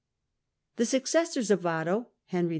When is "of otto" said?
1.51-2.07